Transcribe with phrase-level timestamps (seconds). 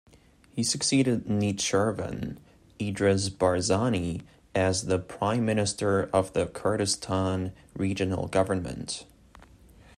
[0.55, 2.37] He succeeded Nechervan
[2.81, 4.23] Idris Barzani
[4.55, 9.05] as the Prime Minister of the Kurdistan Regional Government.